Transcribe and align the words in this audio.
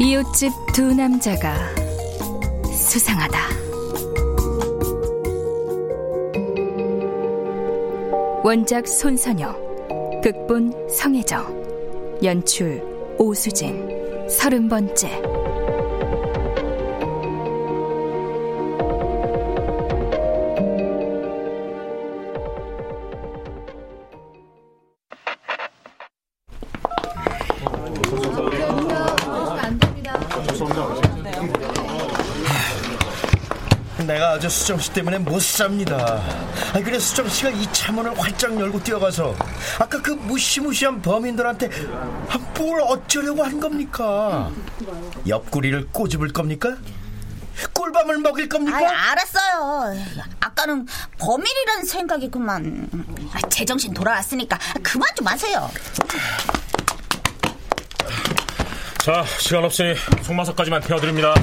이웃집 0.00 0.50
두 0.74 0.92
남자가 0.92 1.54
수상하다. 2.64 3.38
원작 8.42 8.88
손선영, 8.88 10.20
극본 10.20 10.88
성혜정, 10.90 12.18
연출 12.24 12.82
오수진, 13.18 13.88
서른 14.28 14.68
번째. 14.68 15.43
어제 34.34 34.48
수정 34.48 34.78
씨 34.78 34.92
때문에 34.92 35.18
못 35.18 35.40
삽니다. 35.40 36.20
아니 36.72 36.82
그래 36.82 36.98
수정 36.98 37.28
씨가 37.28 37.50
이 37.50 37.64
차 37.72 37.92
문을 37.92 38.18
활짝 38.18 38.58
열고 38.58 38.82
뛰어가서 38.82 39.34
아까 39.78 40.00
그 40.02 40.10
무시무시한 40.10 41.00
범인들한테 41.02 41.70
아, 42.30 42.38
뭘 42.58 42.80
어쩌려고 42.82 43.42
한 43.44 43.60
겁니까? 43.60 44.50
옆구리를 45.26 45.88
꼬집을 45.92 46.32
겁니까? 46.32 46.76
꿀밤을 47.72 48.18
먹일 48.18 48.48
겁니까? 48.48 48.76
아이, 48.76 48.84
알았어요. 48.84 49.94
아까는 50.40 50.86
범인이라는 51.18 51.84
생각이 51.84 52.30
그만. 52.30 52.88
아, 53.32 53.48
제정신 53.48 53.94
돌아왔으니까 53.94 54.58
그만 54.82 55.08
좀 55.16 55.26
하세요. 55.28 55.70
자, 58.98 59.24
시간 59.38 59.64
없으니 59.64 59.94
속마사까지만 60.22 60.80
태워드립니다. 60.82 61.34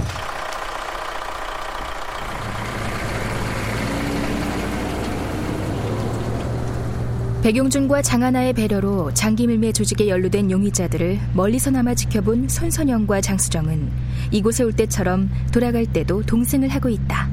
백용준과 7.42 8.04
장하나의 8.04 8.54
배려로 8.54 9.12
장기밀매 9.16 9.72
조직에 9.72 10.08
연루된 10.08 10.52
용의자들을 10.52 11.20
멀리서나마 11.34 11.96
지켜본 11.96 12.48
손선영과 12.48 13.20
장수정은 13.22 13.92
이곳에 14.30 14.64
올 14.64 14.72
때처럼 14.74 15.28
돌아갈 15.52 15.88
때도 15.88 16.22
동승을 16.22 16.70
하고 16.70 16.88
있다. 16.90 17.28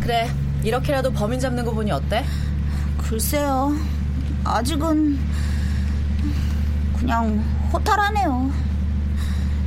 그래, 0.00 0.30
이렇게라도 0.62 1.12
범인 1.12 1.38
잡는 1.38 1.66
거 1.66 1.72
보니 1.72 1.92
어때? 1.92 2.24
글쎄요. 2.96 3.76
아직은 4.42 5.18
그냥 6.98 7.44
호탈하네요. 7.74 8.50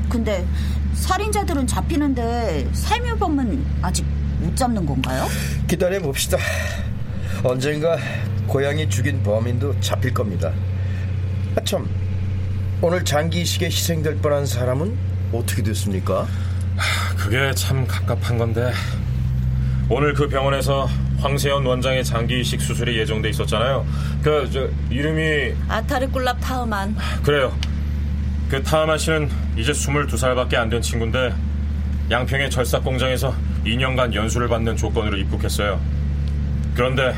근데 0.09 0.47
살인자들은 0.95 1.67
잡히는데 1.67 2.69
살묘범은 2.73 3.65
아직 3.83 4.03
못 4.39 4.55
잡는 4.55 4.83
건가요? 4.83 5.27
기다려 5.67 5.99
봅시다. 5.99 6.39
언젠가 7.43 7.97
고양이 8.47 8.89
죽인 8.89 9.21
범인도 9.23 9.79
잡힐 9.81 10.13
겁니다. 10.13 10.51
아, 11.55 11.61
참, 11.63 11.87
오늘 12.81 13.03
장기식에 13.03 13.65
희생될 13.67 14.17
뻔한 14.17 14.45
사람은 14.45 14.95
어떻게 15.33 15.61
됐습니까? 15.63 16.27
그게 17.17 17.51
참 17.55 17.85
갑갑한 17.87 18.37
건데 18.37 18.71
오늘 19.89 20.13
그 20.13 20.27
병원에서 20.27 20.87
황세현 21.19 21.65
원장의 21.65 22.05
장기 22.05 22.39
이식 22.41 22.61
수술이 22.61 22.97
예정돼 22.99 23.29
있었잖아요. 23.29 23.85
그 24.21 24.47
저 24.51 24.69
이름이 24.91 25.53
아타르꿀랍 25.67 26.39
타흐만. 26.39 26.95
그래요. 27.23 27.51
그 28.49 28.61
타하만 28.63 28.97
씨는 28.97 29.29
이제 29.57 29.71
22살밖에 29.71 30.55
안 30.55 30.69
된 30.69 30.81
친구인데 30.81 31.33
양평의 32.11 32.49
절삭 32.51 32.83
공장에서 32.83 33.33
2년간 33.65 34.13
연수를 34.13 34.47
받는 34.47 34.77
조건으로 34.77 35.17
입국했어요. 35.17 35.81
그런데 36.75 37.13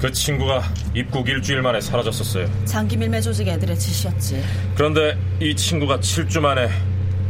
그 0.00 0.10
친구가 0.10 0.62
입국 0.94 1.28
일주일 1.28 1.60
만에 1.60 1.78
사라졌었어요. 1.78 2.48
장기 2.64 2.96
밀매 2.96 3.20
조직 3.20 3.46
애들의 3.46 3.78
짓이었지. 3.78 4.42
그런데 4.74 5.18
이 5.40 5.54
친구가 5.54 6.00
7주 6.00 6.40
만에 6.40 6.70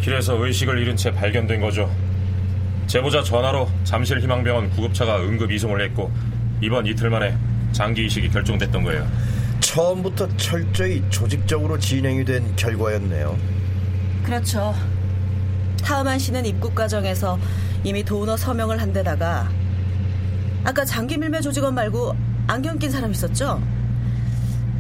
길에서 0.00 0.34
의식을 0.36 0.78
잃은 0.78 0.96
채 0.96 1.10
발견된 1.10 1.60
거죠. 1.60 1.92
제보자 2.86 3.24
전화로 3.24 3.68
잠실 3.82 4.20
희망병원 4.20 4.70
구급차가 4.70 5.20
응급 5.20 5.50
이송을 5.50 5.80
했고 5.84 6.12
이번 6.60 6.86
이틀 6.86 7.10
만에 7.10 7.36
장기 7.72 8.06
이식이 8.06 8.30
결정됐던 8.30 8.84
거예요. 8.84 9.06
처음부터 9.58 10.28
철저히 10.36 11.02
조직적으로 11.10 11.76
진행이 11.76 12.24
된 12.24 12.54
결과였네요. 12.54 13.36
그렇죠. 14.22 14.74
타흐만 15.82 16.20
씨는 16.20 16.46
입국 16.46 16.74
과정에서 16.76 17.36
이미 17.82 18.04
도너 18.04 18.36
서명을 18.36 18.80
한 18.80 18.92
데다가 18.92 19.50
아까 20.62 20.84
장기 20.84 21.16
밀매 21.16 21.40
조직원 21.40 21.74
말고 21.74 22.29
안경 22.50 22.80
낀 22.80 22.90
사람 22.90 23.12
있었죠? 23.12 23.62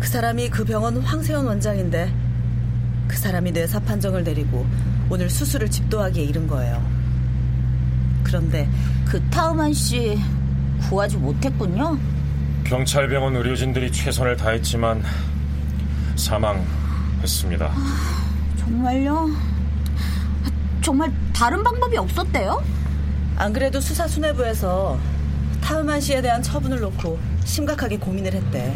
그 0.00 0.08
사람이 0.08 0.50
그 0.50 0.64
병원 0.64 1.00
황세현 1.00 1.46
원장인데 1.46 2.12
그 3.06 3.16
사람이 3.16 3.52
뇌사 3.52 3.78
판정을 3.78 4.24
내리고 4.24 4.66
오늘 5.08 5.30
수술을 5.30 5.70
집도하기에 5.70 6.24
이른 6.24 6.48
거예요. 6.48 6.84
그런데 8.24 8.68
그 9.08 9.22
타우만 9.30 9.72
씨 9.72 10.18
구하지 10.88 11.18
못했군요. 11.18 11.96
경찰병원 12.64 13.36
의료진들이 13.36 13.92
최선을 13.92 14.36
다했지만 14.36 15.04
사망했습니다. 16.16 17.72
정말요? 18.58 19.30
정말 20.82 21.12
다른 21.32 21.62
방법이 21.62 21.96
없었대요? 21.96 22.64
안 23.36 23.52
그래도 23.52 23.80
수사 23.80 24.08
수뇌부에서 24.08 24.98
타우만 25.60 26.00
씨에 26.00 26.20
대한 26.20 26.42
처분을 26.42 26.80
놓고 26.80 27.29
심각하게 27.50 27.98
고민을 27.98 28.32
했대. 28.32 28.72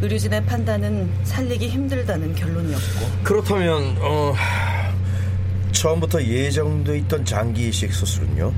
의료진의 0.00 0.46
판단은 0.46 1.10
살리기 1.24 1.68
힘들다는 1.68 2.34
결론이었고. 2.34 3.22
그렇다면 3.22 3.96
어, 4.00 4.34
처음부터 5.70 6.22
예정돼 6.22 6.98
있던 7.00 7.24
장기 7.26 7.68
이식 7.68 7.92
수술은요? 7.92 8.52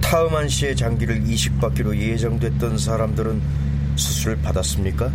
타음한 0.00 0.48
씨의 0.48 0.74
장기를 0.74 1.28
이식받기로 1.28 1.96
예정됐던 1.96 2.76
사람들은 2.76 3.40
수술을 3.94 4.42
받았습니까? 4.42 5.12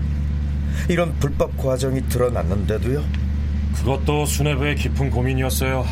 이런 0.88 1.14
불법 1.20 1.58
과정이 1.58 2.08
드러났는데도요? 2.08 3.04
그것도 3.76 4.26
수뇌부의 4.26 4.78
깊은 4.78 5.12
고민이었어요. 5.12 5.86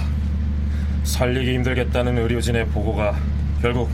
살리기 1.04 1.56
힘들겠다는 1.56 2.18
의료진의 2.18 2.68
보고가 2.70 3.20
결국 3.62 3.90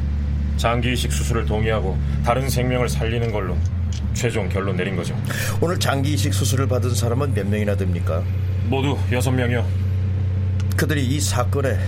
장기 0.61 0.93
이식 0.93 1.11
수술을 1.11 1.47
동의하고 1.47 1.97
다른 2.23 2.47
생명을 2.47 2.87
살리는 2.87 3.31
걸로 3.31 3.57
최종 4.13 4.47
결론 4.47 4.75
내린 4.75 4.95
거죠. 4.95 5.19
오늘 5.59 5.79
장기 5.79 6.13
이식 6.13 6.35
수술을 6.35 6.67
받은 6.67 6.93
사람은 6.93 7.33
몇 7.33 7.47
명이나 7.47 7.75
됩니까? 7.75 8.21
모두 8.65 8.95
여섯 9.11 9.31
명이요. 9.31 9.67
그들이 10.77 11.03
이 11.03 11.19
사건의 11.19 11.79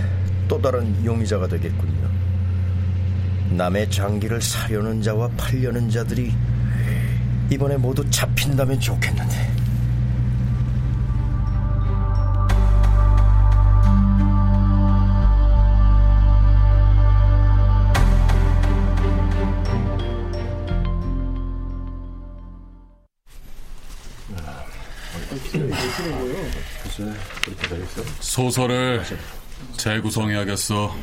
또 0.48 0.60
다른 0.60 0.92
용의자가 1.04 1.46
되겠군요. 1.46 2.10
남의 3.50 3.92
장기를 3.92 4.42
사려는 4.42 5.00
자와 5.00 5.28
팔려는 5.36 5.88
자들이 5.88 6.32
이번에 7.50 7.76
모두 7.76 8.04
잡힌다면 8.10 8.80
좋겠는데. 8.80 9.63
소설을 28.20 29.02
재구성해야겠어. 29.76 30.94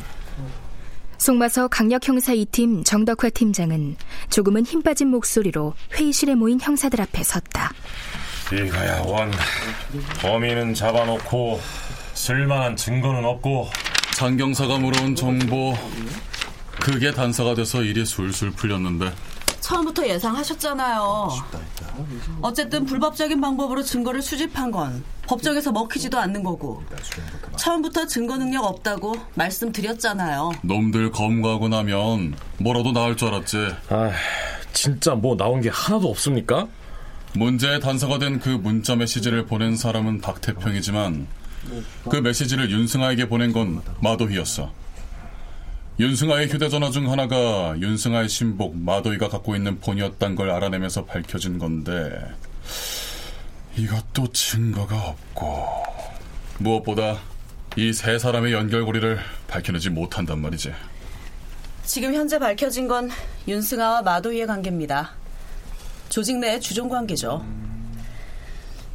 송마서 1.17 1.67
강력 1.67 2.07
형사 2.07 2.33
2팀 2.33 2.83
정덕화 2.83 3.29
팀장은 3.29 3.95
조금은 4.31 4.65
힘 4.65 4.81
빠진 4.81 5.09
목소리로 5.09 5.75
회의실에 5.93 6.33
모인 6.33 6.59
형사들 6.59 6.99
앞에 6.99 7.23
섰다. 7.23 7.71
이거야 8.51 9.01
원. 9.01 9.31
범인은 10.21 10.73
잡아놓고 10.73 11.61
쓸만한 12.13 12.75
증거는 12.75 13.23
없고 13.23 13.69
장경사가 14.15 14.79
물어온 14.79 15.15
정보 15.15 15.75
그게 16.79 17.11
단서가 17.11 17.53
돼서 17.53 17.83
일이 17.83 18.05
술술 18.05 18.51
풀렸는데 18.51 19.13
처음부터 19.61 20.07
예상하셨잖아요. 20.07 21.29
어쨌든 22.41 22.85
불법적인 22.85 23.39
방법으로 23.39 23.83
증거를 23.83 24.21
수집한 24.21 24.71
건 24.71 25.03
법정에서 25.27 25.71
먹히지도 25.71 26.19
않는 26.19 26.43
거고 26.43 26.83
처음부터 27.57 28.05
증거 28.07 28.37
능력 28.37 28.65
없다고 28.65 29.15
말씀드렸잖아요. 29.35 30.51
놈들 30.63 31.11
검거하고 31.11 31.69
나면 31.69 32.35
뭐라도 32.57 32.91
나올 32.91 33.15
줄 33.15 33.29
알았지. 33.29 33.57
아, 33.89 34.11
진짜 34.73 35.13
뭐 35.15 35.37
나온 35.37 35.61
게 35.61 35.69
하나도 35.69 36.09
없습니까? 36.09 36.67
문제의 37.33 37.79
단서가 37.79 38.19
된 38.19 38.39
그 38.41 38.49
문자 38.49 38.95
메시지를 38.95 39.45
보낸 39.45 39.77
사람은 39.77 40.19
박태평이지만 40.21 41.27
그 42.09 42.15
메시지를 42.17 42.71
윤승아에게 42.71 43.29
보낸 43.29 43.53
건 43.53 43.81
마도희였어. 44.01 44.71
윤승아의 46.01 46.47
휴대전화 46.47 46.89
중 46.89 47.11
하나가 47.11 47.75
윤승아의 47.77 48.27
신복 48.27 48.75
마도이가 48.75 49.29
갖고 49.29 49.55
있는 49.55 49.79
폰이었단 49.79 50.33
걸 50.33 50.49
알아내면서 50.49 51.05
밝혀진 51.05 51.59
건데 51.59 52.09
이것도 53.77 54.31
증거가 54.33 54.95
없고 55.09 55.67
무엇보다 56.57 57.19
이 57.75 57.93
세 57.93 58.17
사람의 58.17 58.51
연결고리를 58.51 59.19
밝혀내지 59.47 59.91
못한단 59.91 60.39
말이지. 60.41 60.73
지금 61.83 62.15
현재 62.15 62.39
밝혀진 62.39 62.87
건 62.87 63.11
윤승아와 63.47 64.01
마도이의 64.01 64.47
관계입니다. 64.47 65.11
조직 66.09 66.39
내의 66.39 66.59
주종 66.59 66.89
관계죠. 66.89 67.45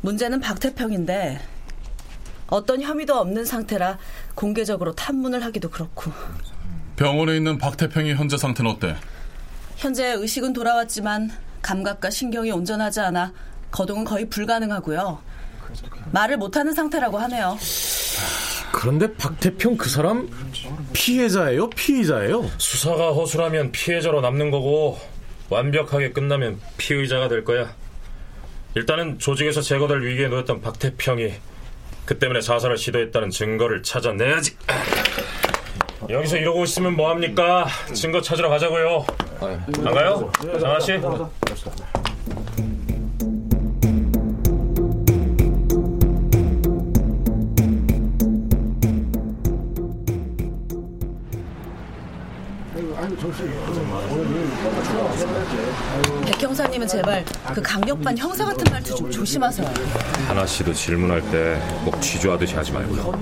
문제는 0.01 0.41
박태평인데 0.41 1.41
어떤 2.49 2.83
혐의도 2.83 3.15
없는 3.15 3.45
상태라 3.45 3.97
공개적으로 4.35 4.93
탐문을 4.97 5.45
하기도 5.45 5.71
그렇고 5.71 6.11
병원에 6.97 7.37
있는 7.37 7.59
박태평의 7.59 8.17
현재 8.17 8.37
상태는 8.37 8.71
어때? 8.71 8.97
현재 9.77 10.13
의식은 10.13 10.53
돌아왔지만 10.53 11.31
감각과 11.63 12.11
신경이 12.11 12.51
온전하지 12.51 13.01
않아 13.01 13.33
거동은 13.71 14.05
거의 14.05 14.29
불가능하고요. 14.29 15.21
말을 16.13 16.39
못하는 16.39 16.73
상태라고 16.73 17.19
하네요. 17.19 17.59
그런데 18.73 19.13
박태평 19.15 19.77
그 19.77 19.89
사람 19.89 20.29
피해자예요? 20.93 21.71
피의자예요? 21.71 22.51
수사가 22.59 23.13
허술하면 23.13 23.73
피해자로 23.73 24.21
남는 24.21 24.51
거고 24.51 24.99
완벽하게 25.51 26.13
끝나면 26.13 26.61
피의자가 26.77 27.29
될 27.29 27.45
거야. 27.45 27.75
일단은 28.75 29.19
조직에서 29.19 29.63
제거될 29.63 30.03
위기에 30.03 30.29
놓였던 30.29 30.61
박태평이 30.61 31.33
그 32.05 32.19
때문에 32.19 32.41
자살을 32.41 32.79
시도했다는 32.79 33.31
증거를 33.31 33.83
찾아내야지. 33.83 34.57
여기서 36.09 36.37
이러고 36.37 36.65
있으면 36.65 36.95
뭐합니까? 36.97 37.67
증거 37.95 38.21
찾으러 38.21 38.49
가자고요. 38.49 39.05
안 39.41 39.95
가요? 39.95 40.31
장아 40.61 40.81
씨? 40.81 40.93
백 56.25 56.43
형사님은 56.43 56.87
제발 56.87 57.25
그 57.55 57.63
강력반 57.63 58.17
형사 58.19 58.45
같은 58.45 58.65
말투 58.71 58.95
좀 58.95 59.11
조심하세요. 59.11 59.69
하나 60.29 60.45
씨도 60.47 60.73
질문할 60.73 61.21
때 61.31 61.61
꼭 61.85 62.01
취조하듯이 62.01 62.55
하지 62.57 62.73
말고요. 62.73 63.13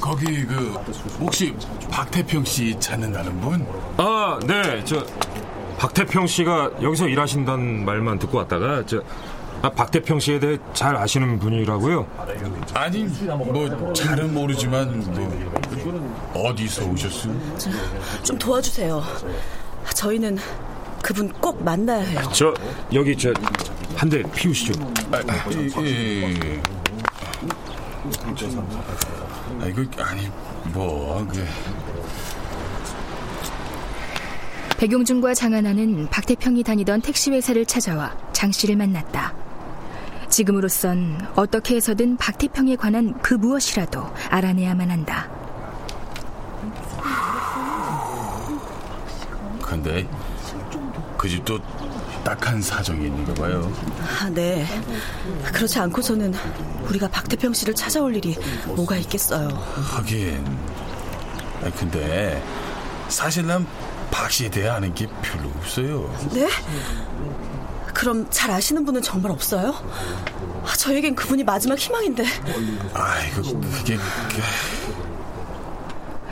거기 0.00 0.44
그 0.46 0.72
혹시 1.20 1.54
박태평 1.90 2.44
씨 2.44 2.76
찾는다는 2.80 3.38
분? 3.40 3.66
아, 3.96 4.38
네. 4.46 4.82
저 4.84 5.04
박태평 5.78 6.26
씨가 6.26 6.70
여기서 6.82 7.08
일하신다는 7.08 7.84
말만 7.84 8.18
듣고 8.18 8.38
왔다가 8.38 8.84
저 8.86 9.02
아, 9.62 9.68
박태평 9.70 10.20
씨에 10.20 10.40
대해 10.40 10.56
잘 10.72 10.96
아시는 10.96 11.38
분이라고요? 11.38 12.06
아니 12.74 13.04
뭐 13.04 13.92
잘은 13.92 14.32
모르지만 14.32 15.00
뭐 16.32 16.48
어디서 16.48 16.84
오셨어요? 16.86 17.34
좀 18.22 18.38
도와주세요. 18.38 19.02
저희는 19.94 20.38
그분 21.02 21.28
꼭 21.32 21.62
만나야 21.62 22.00
해요. 22.04 22.20
저 22.32 22.54
여기 22.92 23.16
저 23.16 23.32
한 23.96 24.08
대 24.08 24.22
피우시죠. 24.34 24.72
아, 25.12 25.18
예, 25.84 26.22
예. 26.22 26.62
아 29.60 29.66
이거 29.66 30.02
아니 30.02 30.28
뭐 30.72 31.26
그. 31.26 31.44
백용준과 34.78 35.34
장하나는 35.34 36.08
박태평이 36.08 36.62
다니던 36.62 37.02
택시 37.02 37.30
회사를 37.30 37.66
찾아와 37.66 38.16
장 38.32 38.50
씨를 38.50 38.76
만났다. 38.76 39.34
지금으로선 40.30 41.28
어떻게 41.34 41.76
해서든 41.76 42.16
박태평에 42.16 42.76
관한 42.76 43.20
그 43.20 43.34
무엇이라도 43.34 44.02
알아내야만 44.30 44.90
한다. 44.90 45.28
근데 49.60 50.08
그 51.18 51.28
집도 51.28 51.58
딱한 52.24 52.60
사정이 52.60 53.06
있는가 53.06 53.34
봐요. 53.34 53.72
아, 54.20 54.28
네. 54.30 54.66
그렇지 55.52 55.78
않고서는 55.78 56.34
우리가 56.88 57.08
박태평 57.08 57.52
씨를 57.54 57.74
찾아올 57.74 58.14
일이 58.16 58.36
뭐가 58.66 58.96
있겠어요. 58.96 59.48
하긴. 59.48 60.44
아, 61.62 61.70
근데 61.76 62.42
사실 63.08 63.46
난 63.46 63.66
박 64.10 64.30
씨에 64.30 64.50
대해 64.50 64.68
아는 64.68 64.92
게 64.94 65.06
별로 65.22 65.48
없어요. 65.48 66.14
네? 66.32 66.48
그럼 67.94 68.26
잘 68.30 68.50
아시는 68.50 68.84
분은 68.84 69.02
정말 69.02 69.30
없어요? 69.32 69.74
아, 70.64 70.76
저에겐 70.76 71.14
그분이 71.14 71.44
마지막 71.44 71.78
희망인데. 71.78 72.24
아이고 72.92 73.60
그게 73.60 73.96
그... 73.96 74.42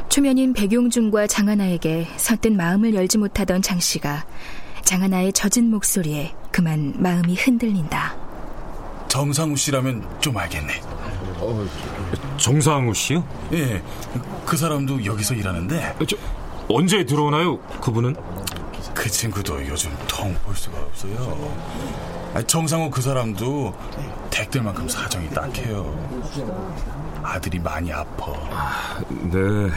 초면인 0.09 0.53
백용준과 0.53 1.27
장하나에게 1.27 2.09
선뜻 2.17 2.53
마음을 2.53 2.95
열지 2.95 3.19
못하던 3.19 3.63
장 3.63 3.79
씨가 3.79 4.25
장하나의 4.93 5.35
젖은 5.35 5.69
목소리에 5.69 6.35
그만 6.51 6.95
마음이 6.97 7.35
흔들린다. 7.35 8.17
정상우 9.09 9.55
씨라면 9.55 10.03
좀 10.19 10.35
알겠네. 10.35 10.81
어, 11.41 11.67
정상우 12.39 12.95
씨요? 12.95 13.23
예, 13.53 13.83
그 14.47 14.57
사람도 14.57 15.05
여기서 15.05 15.35
일하는데. 15.35 15.95
저, 16.09 16.17
언제 16.71 17.05
들어오나요, 17.05 17.59
그분은? 17.83 18.17
그 18.95 19.11
친구도 19.11 19.67
요즘 19.69 19.95
통 20.09 20.35
볼 20.43 20.57
수가 20.57 20.79
없어요. 20.79 21.55
정상우 22.47 22.89
그 22.89 23.03
사람도 23.03 23.75
댁들만큼 24.31 24.89
사정이 24.89 25.29
딱해요. 25.35 25.85
아들이 27.23 27.59
많이 27.59 27.93
아파. 27.93 28.33
아, 28.51 28.99
네. 29.11 29.69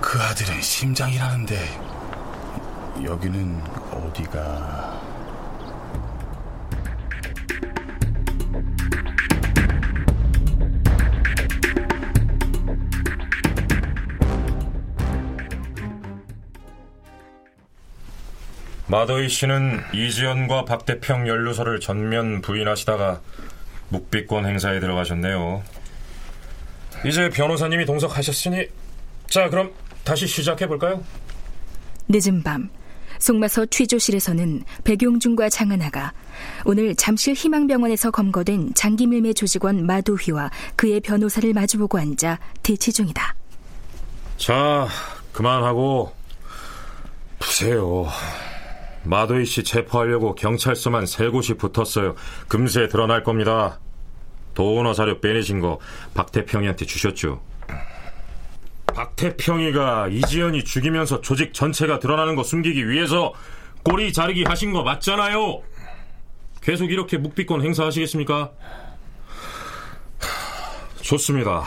그 0.00 0.18
아들은 0.18 0.62
심장이라는데 0.62 1.80
여기는 3.04 3.60
어디가... 3.92 5.16
마더이 18.88 19.28
씨는 19.28 19.80
이지연과 19.92 20.64
박대평 20.64 21.26
연루서를 21.28 21.80
전면 21.80 22.40
부인하시다가 22.40 23.20
묵비권 23.88 24.46
행사에 24.46 24.80
들어가셨네요. 24.80 25.62
이제 27.04 27.28
변호사님이 27.28 27.84
동석하셨으니 27.84 28.68
자 29.28 29.50
그럼 29.50 29.72
다시 30.04 30.26
시작해 30.26 30.66
볼까요? 30.66 31.02
늦은 32.08 32.42
밤 32.42 32.70
송마서 33.18 33.66
취조실에서는 33.66 34.64
백용준과 34.84 35.48
장하나가 35.48 36.12
오늘 36.64 36.94
잠실 36.94 37.34
희망병원에서 37.34 38.10
검거된 38.10 38.74
장기밀매 38.74 39.32
조직원 39.32 39.86
마도휘와 39.86 40.50
그의 40.76 41.00
변호사를 41.00 41.52
마주보고 41.52 41.98
앉아 41.98 42.38
대치 42.62 42.92
중이다. 42.92 43.34
자 44.36 44.88
그만하고 45.32 46.12
보세요. 47.38 48.06
마도희 49.04 49.44
씨 49.44 49.62
체포하려고 49.62 50.34
경찰서만 50.34 51.06
세 51.06 51.28
곳이 51.28 51.54
붙었어요. 51.54 52.14
금세 52.48 52.88
드러날 52.88 53.22
겁니다. 53.22 53.78
도너 54.54 54.94
자료 54.94 55.20
빼내신 55.20 55.60
거 55.60 55.78
박태평이한테 56.14 56.86
주셨죠? 56.86 57.40
박태평이가 58.96 60.08
이지연이 60.08 60.64
죽이면서 60.64 61.20
조직 61.20 61.52
전체가 61.52 61.98
드러나는 61.98 62.34
거 62.34 62.42
숨기기 62.42 62.88
위해서 62.88 63.34
꼬리 63.84 64.10
자르기 64.10 64.44
하신 64.44 64.72
거 64.72 64.82
맞잖아요. 64.82 65.60
계속 66.62 66.90
이렇게 66.90 67.18
묵비권 67.18 67.60
행사하시겠습니까? 67.62 68.50
좋습니다. 71.02 71.64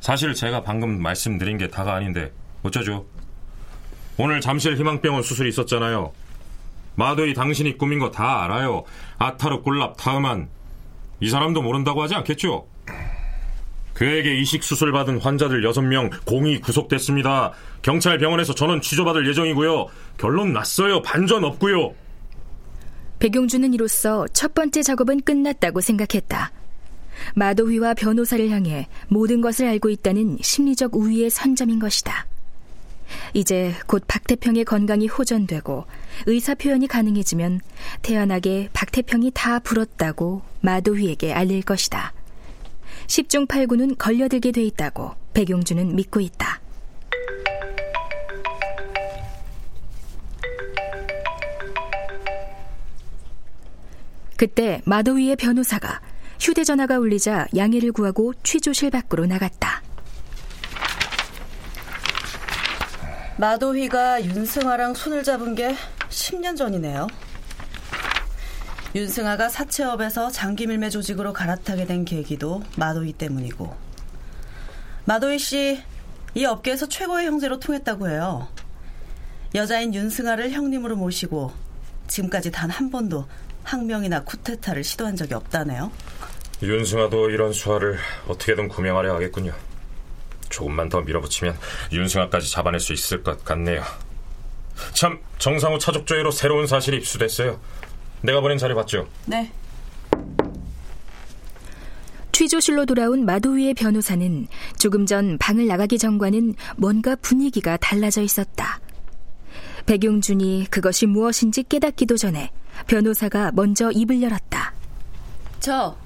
사실 0.00 0.32
제가 0.32 0.62
방금 0.62 1.02
말씀드린 1.02 1.58
게 1.58 1.66
다가 1.68 1.94
아닌데 1.94 2.32
어쩌죠? 2.62 3.04
오늘 4.16 4.40
잠실 4.40 4.76
희망병원 4.76 5.24
수술이 5.24 5.48
있었잖아요. 5.48 6.12
마도이 6.94 7.34
당신이 7.34 7.76
꾸민 7.78 7.98
거 7.98 8.12
다 8.12 8.44
알아요. 8.44 8.84
아타르 9.18 9.60
꿀랍 9.60 9.96
타음한 9.96 10.48
이 11.20 11.28
사람도 11.28 11.62
모른다고 11.62 12.00
하지 12.00 12.14
않겠죠? 12.14 12.68
그에게 13.96 14.38
이식 14.38 14.62
수술 14.62 14.92
받은 14.92 15.20
환자들 15.20 15.62
6명 15.62 16.10
공이 16.26 16.60
구속됐습니다. 16.60 17.52
경찰 17.80 18.18
병원에서 18.18 18.54
전원 18.54 18.82
취조받을 18.82 19.26
예정이고요. 19.26 19.86
결론 20.18 20.52
났어요. 20.52 21.00
반전 21.00 21.44
없고요. 21.44 21.94
백용준은 23.18 23.72
이로써 23.72 24.26
첫 24.34 24.52
번째 24.52 24.82
작업은 24.82 25.22
끝났다고 25.22 25.80
생각했다. 25.80 26.52
마도휘와 27.36 27.94
변호사를 27.94 28.50
향해 28.50 28.86
모든 29.08 29.40
것을 29.40 29.66
알고 29.66 29.88
있다는 29.88 30.36
심리적 30.42 30.94
우위의 30.94 31.30
선점인 31.30 31.78
것이다. 31.78 32.26
이제 33.32 33.72
곧 33.86 34.04
박태평의 34.06 34.66
건강이 34.66 35.06
호전되고 35.06 35.86
의사 36.26 36.54
표현이 36.54 36.86
가능해지면 36.86 37.60
태연하게 38.02 38.68
박태평이 38.74 39.30
다 39.32 39.58
불었다고 39.58 40.42
마도휘에게 40.60 41.32
알릴 41.32 41.62
것이다. 41.62 42.12
10중 43.06 43.46
8구는 43.46 43.96
걸려들게 43.98 44.52
돼 44.52 44.62
있다고 44.62 45.14
백용준은 45.34 45.94
믿고 45.96 46.20
있다. 46.20 46.60
그때 54.36 54.82
마도위의 54.84 55.36
변호사가 55.36 56.00
휴대전화가 56.38 56.98
울리자 56.98 57.46
양해를 57.56 57.92
구하고 57.92 58.34
취조실 58.42 58.90
밖으로 58.90 59.24
나갔다. 59.26 59.82
마도휘가 63.38 64.24
윤승아랑 64.24 64.94
손을 64.94 65.22
잡은 65.22 65.54
게 65.54 65.74
10년 66.08 66.56
전이네요. 66.56 67.06
윤승아가 68.96 69.50
사채업에서 69.50 70.30
장기 70.30 70.66
밀매 70.66 70.88
조직으로 70.88 71.34
갈아타게 71.34 71.84
된 71.84 72.06
계기도 72.06 72.62
마도휘 72.78 73.12
때문이고 73.12 73.76
마도휘 75.04 75.38
씨이 75.38 76.46
업계에서 76.48 76.88
최고의 76.88 77.26
형제로 77.26 77.60
통했다고 77.60 78.08
해요. 78.08 78.48
여자인 79.54 79.92
윤승아를 79.94 80.50
형님으로 80.50 80.96
모시고 80.96 81.52
지금까지 82.08 82.50
단 82.50 82.70
한 82.70 82.90
번도 82.90 83.26
항명이나 83.64 84.22
쿠데타를 84.24 84.82
시도한 84.82 85.14
적이 85.14 85.34
없다네요. 85.34 85.92
윤승아도 86.62 87.28
이런 87.28 87.52
수화를 87.52 87.98
어떻게든 88.28 88.68
구명하려 88.68 89.14
하겠군요. 89.14 89.52
조금만 90.48 90.88
더 90.88 91.02
밀어붙이면 91.02 91.54
윤승아까지 91.92 92.50
잡아낼 92.50 92.80
수 92.80 92.94
있을 92.94 93.22
것 93.22 93.44
같네요. 93.44 93.82
참 94.94 95.18
정상우 95.38 95.78
차족조회로 95.80 96.30
새로운 96.30 96.66
사실이 96.66 96.96
입수됐어요. 96.96 97.60
내가 98.22 98.40
보낸 98.40 98.58
자료 98.58 98.74
봤죠? 98.74 99.08
네. 99.26 99.50
취조실로 102.32 102.84
돌아온 102.84 103.24
마도위의 103.24 103.72
변호사는 103.74 104.46
조금 104.78 105.06
전 105.06 105.38
방을 105.38 105.66
나가기 105.66 105.96
전과는 105.98 106.54
뭔가 106.76 107.16
분위기가 107.16 107.78
달라져 107.78 108.20
있었다. 108.20 108.78
백용준이 109.86 110.66
그것이 110.70 111.06
무엇인지 111.06 111.62
깨닫기도 111.62 112.16
전에 112.16 112.50
변호사가 112.88 113.52
먼저 113.54 113.90
입을 113.90 114.20
열었다. 114.20 114.74
저 115.60 115.96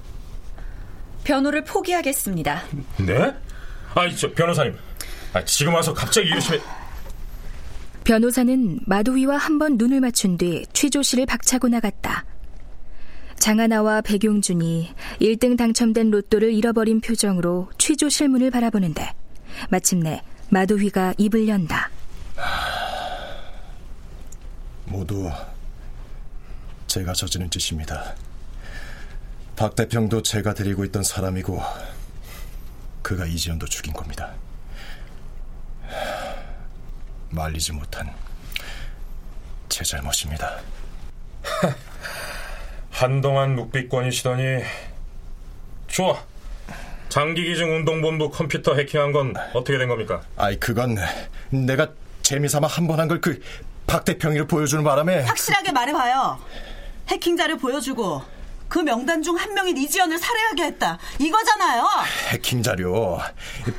변호를 1.25 1.65
포기하겠습니다. 1.65 2.63
네? 2.99 3.35
아이 3.93 4.15
저 4.15 4.31
변호사님, 4.31 4.77
아, 5.33 5.43
지금 5.43 5.73
와서 5.73 5.93
갑자기 5.93 6.29
이러시면 6.29 6.61
변호사는 8.03 8.79
마도위와 8.85 9.37
한 9.37 9.59
번 9.59 9.77
눈을 9.77 10.01
맞춘 10.01 10.37
뒤 10.37 10.65
취조실을 10.73 11.25
박차고 11.27 11.67
나갔다. 11.67 12.25
장하나와 13.37 14.01
백용준이 14.01 14.89
1등 15.19 15.57
당첨된 15.57 16.09
로또를 16.11 16.51
잃어버린 16.53 16.99
표정으로 17.01 17.69
취조 17.77 18.09
실 18.09 18.27
문을 18.29 18.49
바라보는데 18.51 19.13
마침내 19.69 20.21
마도휘가 20.49 21.13
입을 21.17 21.47
연다. 21.47 21.89
모두 24.85 25.29
제가 26.87 27.13
저지른 27.13 27.49
짓입니다. 27.49 28.15
박 29.55 29.75
대평도 29.75 30.23
제가 30.23 30.53
데리고 30.53 30.83
있던 30.85 31.03
사람이고 31.03 31.61
그가 33.01 33.25
이지연도 33.25 33.67
죽인 33.67 33.93
겁니다. 33.93 34.33
말리지 37.31 37.71
못한 37.73 38.13
제 39.69 39.83
잘못입니다. 39.83 40.59
한동안 42.91 43.55
묵비권이시더니 43.55 44.63
좋아. 45.87 46.21
장기기증 47.09 47.75
운동본부 47.77 48.29
컴퓨터 48.31 48.75
해킹한 48.75 49.11
건 49.11 49.33
어떻게 49.53 49.77
된 49.77 49.89
겁니까? 49.89 50.21
아이 50.37 50.57
그건 50.57 50.97
내가 51.49 51.89
재미삼아 52.21 52.67
한 52.67 52.87
번 52.87 52.99
한 52.99 53.07
걸 53.09 53.19
그 53.19 53.41
박대평이를 53.87 54.47
보여주는 54.47 54.81
바람에 54.83 55.21
확실하게 55.23 55.71
말해봐요. 55.73 56.39
해킹 57.09 57.35
자료 57.35 57.57
보여주고 57.57 58.21
그 58.69 58.79
명단 58.79 59.21
중 59.21 59.35
한 59.35 59.53
명인 59.53 59.75
이지연을 59.75 60.17
살해하게 60.17 60.63
했다. 60.63 60.97
이거잖아요. 61.19 61.83
해킹 62.29 62.63
자료 62.63 63.19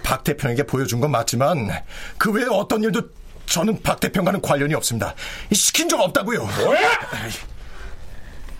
박대평에게 0.02 0.64
보여준 0.64 1.00
건 1.00 1.12
맞지만 1.12 1.70
그 2.18 2.30
외에 2.30 2.44
어떤 2.50 2.82
일도 2.82 3.08
저는 3.52 3.82
박대평과는 3.82 4.40
관련이 4.40 4.72
없습니다. 4.76 5.14
시킨 5.52 5.86
적 5.86 6.00
없다고요. 6.00 6.42
뭐야? 6.42 6.80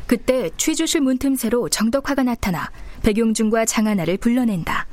그때 0.07 0.51
취조실 0.59 1.01
문틈새로 1.01 1.71
정덕화가 1.71 2.25
나타나 2.25 2.71
백용준과 3.03 3.65
장하나를 3.65 4.19
불러낸다. 4.19 4.87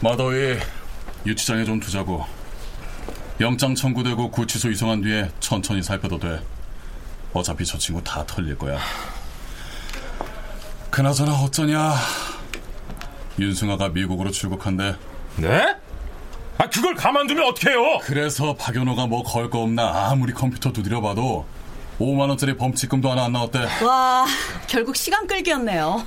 마더위 0.00 0.58
유치장에 1.24 1.64
좀 1.64 1.78
두자고. 1.78 2.24
영장 3.38 3.76
청구되고 3.76 4.32
구치소 4.32 4.70
이송한 4.70 5.02
뒤에 5.02 5.30
천천히 5.38 5.84
살펴도 5.84 6.18
돼. 6.18 6.40
어차피 7.32 7.64
저 7.64 7.78
친구 7.78 8.02
다 8.02 8.26
털릴 8.26 8.58
거야. 8.58 8.80
그나저나 10.90 11.32
어쩌냐. 11.42 11.94
윤승아가 13.38 13.88
미국으로 13.90 14.30
출국한대. 14.30 14.96
네? 15.36 15.76
아 16.58 16.68
그걸 16.70 16.94
가만두면 16.94 17.44
어떡해요? 17.48 17.98
그래서 18.02 18.54
박연호가 18.54 19.06
뭐 19.06 19.22
걸 19.24 19.50
거 19.50 19.60
없나 19.62 20.08
아무리 20.10 20.32
컴퓨터 20.32 20.72
두드려봐도 20.72 21.44
5만 21.98 22.28
원짜리 22.28 22.56
범칙금도 22.56 23.10
하나 23.10 23.24
안 23.24 23.32
나왔대. 23.32 23.58
와, 23.84 24.24
결국 24.68 24.96
시간 24.96 25.26
끌기였네요. 25.26 26.06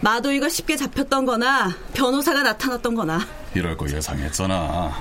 마도이가 0.00 0.48
쉽게 0.48 0.76
잡혔던 0.76 1.24
거나 1.26 1.74
변호사가 1.94 2.42
나타났던 2.42 2.94
거나. 2.94 3.20
이럴 3.54 3.76
거 3.76 3.88
예상했잖아. 3.88 4.92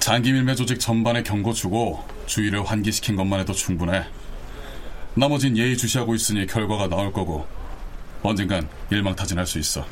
장기 0.00 0.32
밀매 0.32 0.54
조직 0.56 0.80
전반에 0.80 1.22
경고 1.22 1.52
주고 1.52 2.02
주의를 2.26 2.64
환기시킨 2.64 3.14
것만 3.16 3.40
해도 3.40 3.52
충분해. 3.52 4.04
나머진 5.14 5.56
예의 5.56 5.76
주시하고 5.76 6.14
있으니 6.14 6.46
결과가 6.46 6.88
나올 6.88 7.12
거고 7.12 7.46
언젠간 8.22 8.68
일망타진할 8.90 9.46
수 9.46 9.58
있어. 9.58 9.84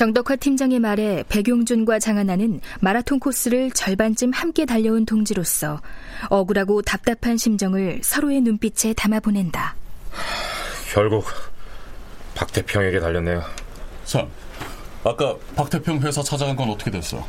정덕화 0.00 0.36
팀장의 0.36 0.78
말에 0.78 1.24
백용준과 1.28 1.98
장하나는 1.98 2.62
마라톤 2.80 3.20
코스를 3.20 3.70
절반쯤 3.70 4.32
함께 4.32 4.64
달려온 4.64 5.04
동지로서 5.04 5.82
억울하고 6.30 6.80
답답한 6.80 7.36
심정을 7.36 8.00
서로의 8.02 8.40
눈빛에 8.40 8.94
담아보낸다. 8.94 9.76
결국 10.90 11.26
박태평에게 12.34 12.98
달렸네요. 12.98 13.42
참, 14.06 14.26
아까 15.04 15.36
박태평 15.54 16.00
회사 16.00 16.22
찾아간 16.22 16.56
건 16.56 16.70
어떻게 16.70 16.90
됐어? 16.90 17.22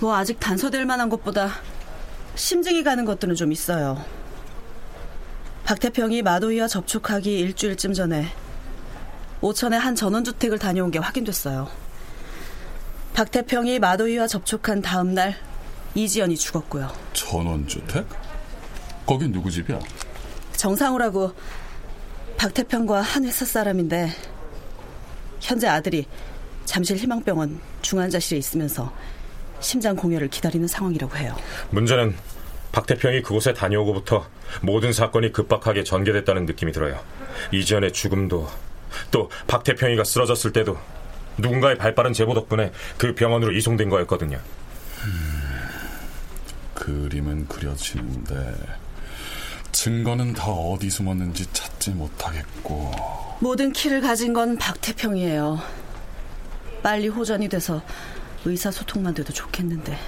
뭐 0.00 0.16
아직 0.16 0.40
단서될 0.40 0.86
만한 0.86 1.08
것보다 1.08 1.52
심증이 2.34 2.82
가는 2.82 3.04
것들은 3.04 3.36
좀 3.36 3.52
있어요. 3.52 4.04
박태평이 5.62 6.22
마도이와 6.22 6.66
접촉하기 6.66 7.38
일주일쯤 7.38 7.92
전에 7.92 8.26
오천의 9.46 9.78
한 9.78 9.94
전원주택을 9.94 10.58
다녀온 10.58 10.90
게 10.90 10.98
확인됐어요. 10.98 11.68
박태평이 13.14 13.78
마도이와 13.78 14.26
접촉한 14.26 14.82
다음 14.82 15.14
날 15.14 15.36
이지연이 15.94 16.36
죽었고요. 16.36 16.90
전원주택? 17.12 18.04
거긴 19.06 19.30
누구 19.30 19.48
집이야? 19.48 19.78
정상우라고 20.56 21.32
박태평과 22.36 23.00
한 23.00 23.24
회사 23.24 23.44
사람인데 23.44 24.10
현재 25.40 25.68
아들이 25.68 26.06
잠실 26.64 26.96
희망병원 26.96 27.60
중환자실에 27.82 28.38
있으면서 28.38 28.92
심장 29.60 29.94
공여를 29.94 30.28
기다리는 30.28 30.66
상황이라고 30.66 31.16
해요. 31.18 31.36
문제는 31.70 32.16
박태평이 32.72 33.22
그곳에 33.22 33.54
다녀오고부터 33.54 34.26
모든 34.62 34.92
사건이 34.92 35.30
급박하게 35.32 35.84
전개됐다는 35.84 36.46
느낌이 36.46 36.72
들어요. 36.72 37.00
이지연의 37.52 37.92
죽음도 37.92 38.48
또 39.10 39.28
박 39.46 39.64
태평이가 39.64 40.04
쓰러졌을 40.04 40.52
때도 40.52 40.78
누군가의 41.38 41.76
발빠른 41.76 42.12
제보 42.12 42.34
덕분에 42.34 42.72
그 42.96 43.14
병원으로 43.14 43.52
이송된 43.52 43.88
거였거든요. 43.90 44.40
음, 45.04 45.68
그림은 46.74 47.48
그려지는데 47.48 48.54
증거는 49.72 50.32
다 50.32 50.46
어디 50.46 50.88
숨었는지 50.88 51.46
찾지 51.52 51.90
못하겠고 51.90 52.92
모든 53.40 53.72
키를 53.72 54.00
가진 54.00 54.32
건 54.32 54.56
박태평이에요. 54.56 55.60
빨리 56.82 57.08
호전이 57.08 57.48
돼서 57.48 57.82
의사소통만 58.44 59.12
돼도 59.14 59.32
좋겠는데. 59.32 59.98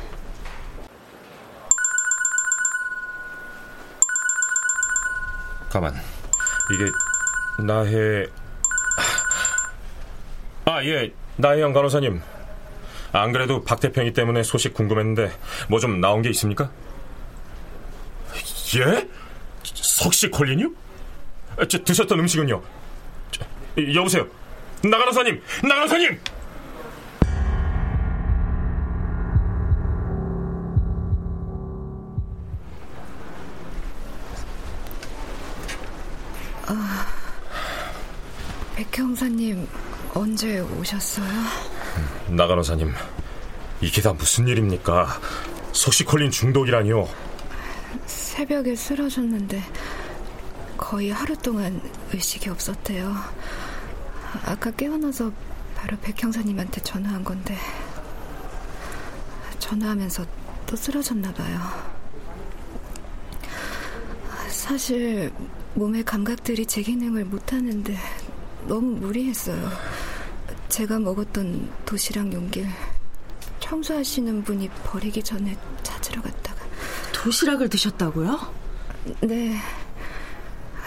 가만. 5.69 5.95
이게 6.73 6.85
나해 7.67 8.27
아, 10.69 10.85
예. 10.85 11.11
나혜영 11.37 11.73
간호사님. 11.73 12.21
안 13.13 13.33
그래도 13.33 13.65
박태평이 13.65 14.13
때문에 14.13 14.43
소식 14.43 14.75
궁금했는데 14.75 15.33
뭐 15.69 15.81
좀 15.81 15.99
나온 15.99 16.21
게 16.21 16.29
있습니까? 16.31 16.71
예? 18.77 19.09
석시 19.65 20.29
콜린이요? 20.29 20.71
저, 21.71 21.83
드셨던 21.83 22.19
음식은요? 22.21 22.63
저, 23.31 23.47
여보세요. 23.95 24.27
나 24.85 24.99
간호사님! 24.99 25.43
나 25.63 25.75
간호사님! 25.77 26.21
언제 40.39 40.61
오셨어요? 40.61 41.27
나간호사님, 42.29 42.95
이게 43.81 44.01
다 44.01 44.13
무슨 44.13 44.47
일입니까? 44.47 45.21
석시콜린 45.73 46.31
중독이라니요? 46.31 47.09
새벽에 48.07 48.77
쓰러졌는데 48.77 49.61
거의 50.77 51.11
하루 51.11 51.37
동안 51.37 51.81
의식이 52.13 52.51
없었대요. 52.51 53.13
아까 54.45 54.71
깨어나서 54.71 55.33
바로 55.75 55.97
백 56.01 56.23
형사님한테 56.23 56.83
전화한 56.83 57.25
건데 57.25 57.59
전화하면서 59.59 60.25
또 60.69 60.77
쓰러졌나 60.77 61.35
봐요. 61.35 61.59
사실 64.51 65.33
몸의 65.75 66.05
감각들이 66.05 66.65
제 66.65 66.83
기능을 66.83 67.25
못하는데 67.25 67.99
너무 68.69 69.01
무리했어요. 69.01 70.08
제가 70.69 70.99
먹었던 70.99 71.71
도시락 71.85 72.33
용길 72.33 72.67
청소하시는 73.61 74.45
분이 74.45 74.69
버리기 74.85 75.23
전에 75.23 75.57
찾으러 75.83 76.23
갔다가 76.23 76.65
도시락을 77.13 77.69
드셨다고요? 77.69 78.55
네. 79.23 79.57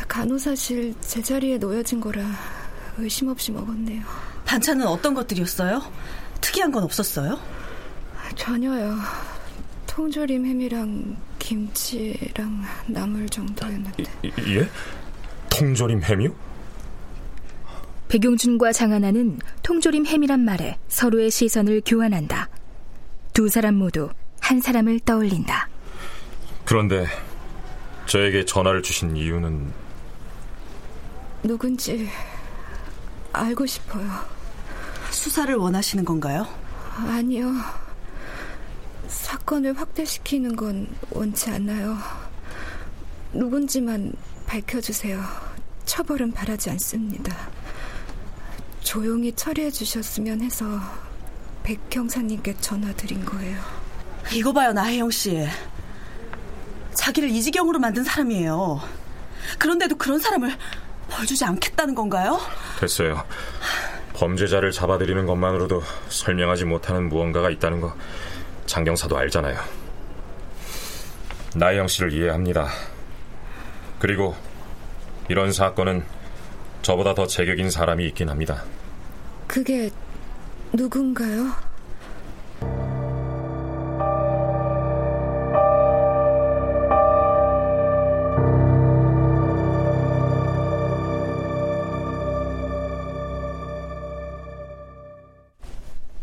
간호사실 0.08 0.96
제자리에 1.02 1.58
놓여진 1.58 2.00
거라 2.00 2.24
의심 2.98 3.30
없이 3.30 3.52
먹었네요. 3.52 4.04
반찬은 4.46 4.86
어떤 4.86 5.14
것들이었어요? 5.14 5.82
특이한 6.42 6.72
건 6.72 6.84
없었어요? 6.84 7.40
전혀요. 8.36 8.98
통조림 9.88 10.46
햄이랑 10.46 11.18
김치랑 11.40 12.64
나물 12.88 13.28
정도였는데. 13.30 14.04
예? 14.26 14.70
통조림 15.50 16.02
햄이요? 16.02 16.51
백용준과 18.12 18.74
장하나는 18.74 19.40
통조림 19.64 20.06
햄이란 20.06 20.42
말에 20.42 20.78
서로의 20.90 21.32
시선을 21.32 21.82
교환한다. 21.86 22.50
두 23.32 23.48
사람 23.48 23.76
모두 23.76 24.10
한 24.42 24.60
사람을 24.60 25.00
떠올린다. 25.00 25.70
그런데 26.66 27.06
저에게 28.08 28.44
전화를 28.44 28.84
주신 28.84 29.16
이유는 29.16 29.72
누군지 31.44 32.10
알고 33.32 33.66
싶어요. 33.66 34.06
수사를 35.10 35.56
원하시는 35.56 36.04
건가요? 36.04 36.46
아니요. 36.98 37.54
사건을 39.08 39.80
확대시키는 39.80 40.58
건 40.58 40.90
원치 41.12 41.50
않아요. 41.50 41.98
누군지만 43.32 44.12
밝혀주세요. 44.48 45.22
처벌은 45.86 46.34
바라지 46.34 46.70
않습니다. 46.72 47.61
조용히 48.92 49.32
처리해 49.32 49.72
주셨으면 49.72 50.42
해서 50.42 50.66
백 51.64 51.80
형사님께 51.90 52.58
전화드린 52.60 53.24
거예요. 53.24 53.58
이거 54.34 54.52
봐요, 54.52 54.74
나혜영 54.74 55.10
씨. 55.12 55.48
자기를 56.94 57.30
이 57.30 57.42
지경으로 57.42 57.80
만든 57.80 58.04
사람이에요. 58.04 58.82
그런데도 59.58 59.96
그런 59.96 60.20
사람을 60.20 60.58
벌 61.10 61.26
주지 61.26 61.46
않겠다는 61.46 61.96
건가요? 61.96 62.38
됐어요. 62.82 63.24
범죄자를 64.16 64.74
잡아들이는 64.74 65.26
것만으로도 65.26 65.82
설명하지 66.10 66.66
못하는 66.66 67.08
무언가가 67.08 67.50
있다는 67.50 67.80
거 67.80 67.96
장경사도 68.66 69.18
알잖아요. 69.18 69.58
나혜영 71.56 71.88
씨를 71.88 72.12
이해합니다. 72.12 72.68
그리고 74.00 74.36
이런 75.30 75.54
사건은 75.54 76.04
저보다 76.82 77.16
더 77.16 77.26
제격인 77.26 77.72
사람이 77.72 78.06
있긴 78.08 78.28
합니다. 78.28 78.66
그게 79.52 79.90
누군가요? 80.72 81.48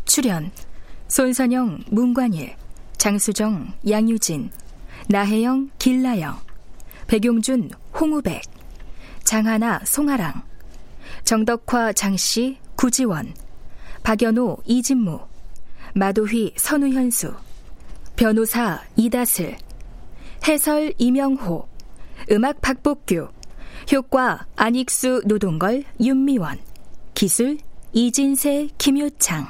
출연 0.05 0.49
손선영, 1.07 1.83
문관일, 1.91 2.55
장수정, 2.97 3.71
양유진, 3.87 4.49
나혜영, 5.07 5.69
길라영, 5.77 6.35
백용준, 7.05 7.69
홍우백, 7.93 8.41
장하나, 9.23 9.81
송아랑, 9.85 10.41
정덕화, 11.25 11.93
장씨, 11.93 12.57
구지원, 12.79 13.33
박연호, 14.03 14.59
이진무, 14.65 15.19
마도휘, 15.95 16.53
선우현수, 16.55 17.33
변호사, 18.15 18.81
이다슬, 18.95 19.57
해설, 20.47 20.93
이명호, 20.97 21.67
음악, 22.31 22.61
박복규, 22.61 23.27
효과, 23.91 24.47
안익수, 24.55 25.23
노동걸, 25.25 25.83
윤미원, 25.99 26.57
기술, 27.15 27.57
이진세, 27.91 28.69
김효창. 28.77 29.47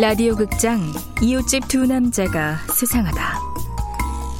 라디오 0.00 0.34
극장 0.34 0.80
이웃집 1.20 1.68
두 1.68 1.86
남자가 1.86 2.56
수상하다. 2.72 3.35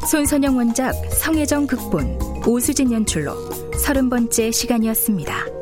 손선영 0.06 0.56
원작 0.56 0.92
성혜정 1.12 1.66
극본 1.66 2.44
오수진 2.46 2.92
연출로 2.92 3.32
서른 3.76 4.08
번째 4.08 4.52
시간이었습니다. 4.52 5.55